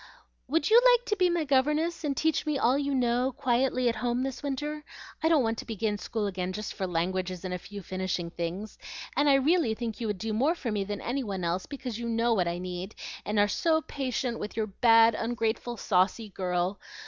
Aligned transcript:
"Would 0.47 0.71
you 0.71 0.81
like 0.83 1.05
to 1.05 1.15
be 1.15 1.29
my 1.29 1.43
governess 1.43 2.03
and 2.03 2.17
teach 2.17 2.43
me 2.47 2.57
all 2.57 2.75
you 2.75 2.95
know, 2.95 3.33
quietly, 3.37 3.87
at 3.87 3.97
home 3.97 4.23
this 4.23 4.41
winter? 4.41 4.83
I 5.21 5.29
don't 5.29 5.43
want 5.43 5.59
to 5.59 5.65
begin 5.65 5.99
school 5.99 6.25
again 6.25 6.53
just 6.53 6.73
for 6.73 6.87
languages 6.87 7.45
and 7.45 7.53
a 7.53 7.59
few 7.59 7.83
finishing 7.83 8.31
things, 8.31 8.79
and 9.15 9.29
I 9.29 9.35
really 9.35 9.75
think 9.75 10.01
you 10.01 10.07
would 10.07 10.17
do 10.17 10.33
more 10.33 10.55
for 10.55 10.71
me 10.71 10.83
than 10.83 11.01
any 11.01 11.23
one 11.23 11.43
else, 11.43 11.67
because 11.67 11.99
you 11.99 12.09
know 12.09 12.33
what 12.33 12.47
I 12.47 12.57
need, 12.57 12.95
and 13.25 13.37
are 13.37 13.47
so 13.47 13.83
patient 13.83 14.39
with 14.39 14.57
your 14.57 14.65
bad, 14.65 15.13
ungrateful, 15.13 15.77
saucy 15.77 16.29
girl. 16.29 16.79